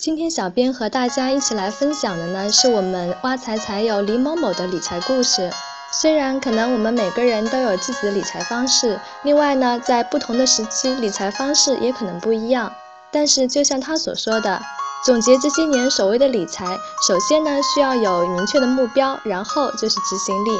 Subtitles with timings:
[0.00, 5.50] 今天小编和大家一起来分享的呢，是我们挖财财友李某某的理财故事。
[5.92, 12.72] 虽然可能我们每个人都有自己的理财方式，另外呢，在不同的时期理财方式也可能不一样。
[13.10, 14.58] 但是就像他所说的，
[15.04, 16.64] 总结这些年所谓的理财，
[17.06, 20.58] 首先呢需要有明确的目标，然后就是执行力。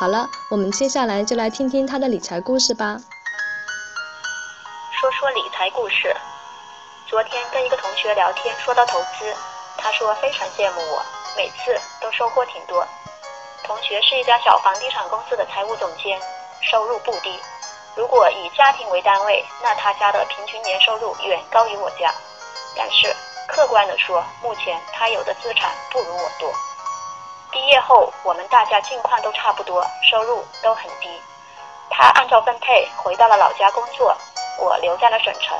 [0.00, 3.00] 好了，我们接下来就来听听他的理财故事吧。
[5.00, 6.12] 说说理财故事。
[7.10, 9.34] 昨天跟一个同学聊天，说到投资，
[9.76, 11.04] 他说非常羡慕我，
[11.36, 12.86] 每次都收获挺多。
[13.64, 16.16] 同学是一家小房地产公司的财务总监，
[16.60, 17.36] 收入不低。
[17.96, 22.14] 如果以家庭为单位，那他家的平均年收入远高于我家。
[22.76, 23.12] 但是
[23.48, 26.48] 客观的说，目前他有的资产不如我多。
[27.50, 31.20] 毕业后，我们大家境况都差不多，收入都很低。
[31.90, 34.16] 他按照分配回到了老家工作，
[34.60, 35.58] 我留在了省城。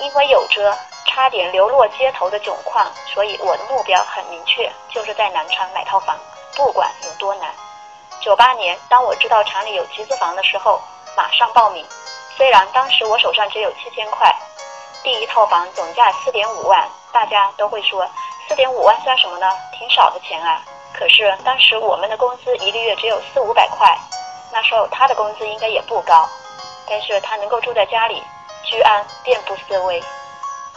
[0.00, 0.76] 因为有着
[1.06, 6.16] 差点流落街头的窘况，所以我的目标很明确，就是在南昌买套房，
[6.56, 7.48] 不管有多难。
[8.20, 10.80] 九八年，当我知道厂里有集资房的时候，
[11.16, 11.84] 马上报名。
[12.36, 14.32] 虽然当时我手上只有七千块，
[15.02, 18.08] 第一套房总价四点五万，大家都会说
[18.48, 19.50] 四点五万算什么呢？
[19.76, 20.62] 挺少的钱啊。
[20.92, 23.96] 可是当时我们的工资一个月只有四五百块，
[24.52, 26.28] 那时候他的工资应该也不高，
[26.88, 28.22] 但是他能够住在家里。
[28.68, 29.98] 居安遍布思危。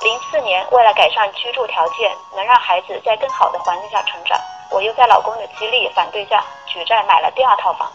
[0.01, 4.39] 零四年，为了改善居住条件，能让孩子在更好的环境下成长，
[4.69, 7.91] 我又在老公的极力反对下举债买了第二套房，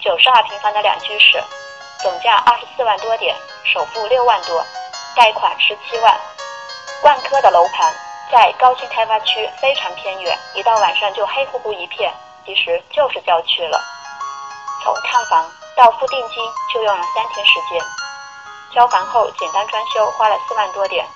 [0.00, 1.42] 九十二平方的两居室，
[2.00, 4.64] 总价二十四万多点，首付六万多，
[5.16, 6.16] 贷款十七万。
[7.02, 7.92] 万科的楼盘
[8.30, 12.14] 在高新开发区，非常偏远，一到晚上就黑乎乎一片，
[12.46, 13.82] 其实就是郊区了。
[14.84, 15.44] 从看房
[15.76, 16.38] 到付定金，
[16.72, 18.05] 就用了三天时间。
[18.74, 21.06] 交房后简单装修花了四万多点，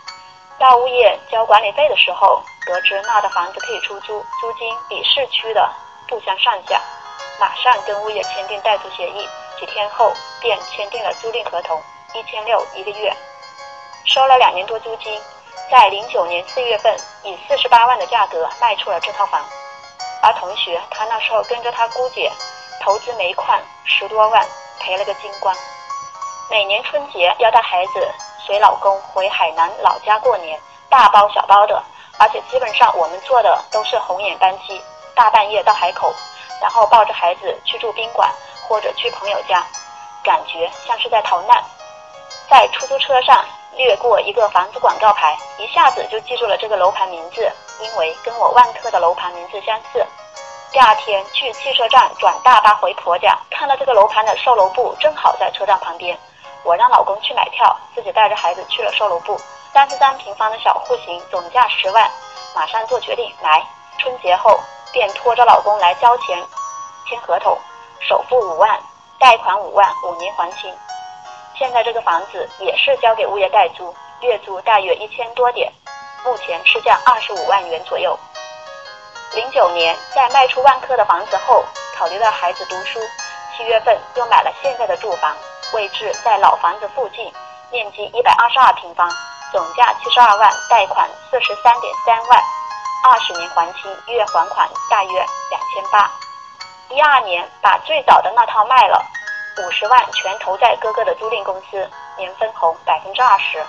[0.59, 5.71] 到物业交管理费的时候，得知那的房子可以出租，租金比市区的
[6.09, 6.81] 不相上下，
[7.39, 9.29] 马上跟物业签订代租协议，
[9.59, 11.83] 几天后便签订了租赁合同，
[12.15, 13.15] 一千六一个月，
[14.07, 15.21] 收了两年多租金，
[15.71, 19.45] 在零九年四月份以四十八万的价格卖出了这套房，
[20.23, 22.33] 而同学他那时候跟着他姑姐
[22.83, 24.47] 投资煤矿十多万，
[24.79, 25.55] 赔了个精光。
[26.51, 28.11] 每年春节要带孩子
[28.45, 31.81] 随老公回海南老家过年，大包小包的，
[32.19, 34.83] 而且基本上我们坐的都是红眼班机，
[35.15, 36.13] 大半夜到海口，
[36.61, 38.29] 然后抱着孩子去住宾馆
[38.69, 39.65] 或者去朋友家，
[40.25, 41.63] 感觉像是在逃难。
[42.49, 43.45] 在出租车上
[43.77, 47.49] 掠过一个房子广告牌，一下子就记住了这个楼盘名字，
[47.81, 50.05] 因为跟我万科的楼盘名字相似。
[50.73, 56.19] 第二天去汽车站转大巴回婆家，看到这个楼盘的售楼部正好在车站旁边。
[56.65, 59.39] 我让老公去买票，自己带着孩子去了售楼部。
[59.73, 62.11] 三十三平方的小户型，总价十万，
[62.55, 63.65] 马上做决定来。
[63.99, 64.59] 春节后
[64.93, 66.43] 便拖着老公来交钱，
[67.09, 67.57] 签合同，
[68.01, 68.81] 首付五万，
[69.19, 70.75] 贷款五万，五年还清。
[71.57, 75.73] 现在这个房子也是交给物业代租，月租大约一千多点，
[76.25, 78.19] 目前市价二十五万元左右。
[79.35, 81.65] 零九年在卖出万科的房子后，
[81.97, 82.99] 考虑到孩子读书，
[83.57, 85.37] 七月份又买了现在的住房。
[85.73, 87.33] 位置在老房子附近，
[87.71, 89.09] 面积一百二十二平方，
[89.53, 92.43] 总价七十二万，贷款四十三点三万，
[93.05, 95.13] 二十年还清，月还款大约
[95.51, 96.11] 两千八。
[96.89, 99.05] 一二年把最早的那套卖了，
[99.59, 103.65] 五十万全投在哥哥的租赁公司，年分红百分之二十，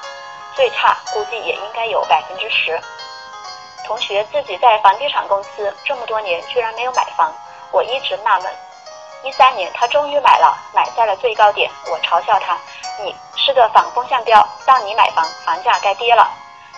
[0.55, 2.79] 最差估计也应该有百分之十。
[3.85, 7.31] 同学自己在房地产公司这么多年，居然没有买房，
[7.71, 8.51] 我一直纳闷。
[9.23, 11.69] 一三年，他终于买了，买在了最高点。
[11.89, 12.57] 我嘲笑他
[13.03, 16.27] ：“你是个反风向标，当你买房，房价该跌了。”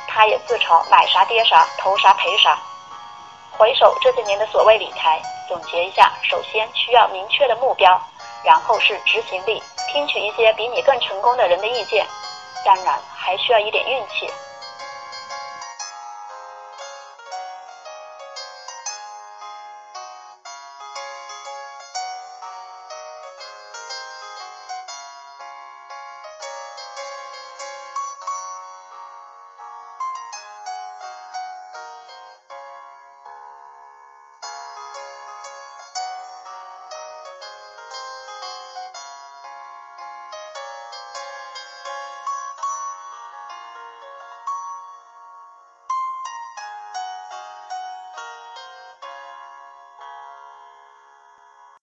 [0.07, 2.57] 他也自嘲：“买啥跌啥，投啥赔啥。”
[3.57, 7.99] 回首这些年的所谓理财，总结一下：首先需要明确的目标，
[8.43, 12.05] 然后是执行力，听取一些比你更成功的人的意见，
[12.65, 14.29] 当然还需要一点运气。